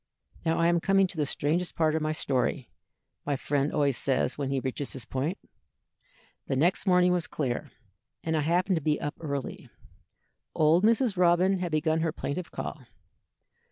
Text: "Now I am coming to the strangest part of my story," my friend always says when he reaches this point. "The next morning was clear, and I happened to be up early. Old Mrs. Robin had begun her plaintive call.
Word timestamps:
"Now 0.43 0.57
I 0.57 0.65
am 0.65 0.79
coming 0.79 1.05
to 1.05 1.17
the 1.17 1.27
strangest 1.27 1.75
part 1.75 1.93
of 1.93 2.01
my 2.01 2.11
story," 2.11 2.71
my 3.23 3.35
friend 3.35 3.71
always 3.71 3.95
says 3.97 4.35
when 4.35 4.49
he 4.49 4.59
reaches 4.59 4.93
this 4.93 5.05
point. 5.05 5.37
"The 6.47 6.55
next 6.55 6.87
morning 6.87 7.11
was 7.13 7.27
clear, 7.27 7.69
and 8.23 8.35
I 8.35 8.41
happened 8.41 8.77
to 8.77 8.81
be 8.81 8.99
up 8.99 9.13
early. 9.19 9.69
Old 10.55 10.83
Mrs. 10.83 11.17
Robin 11.17 11.59
had 11.59 11.71
begun 11.71 11.99
her 11.99 12.11
plaintive 12.11 12.49
call. 12.49 12.81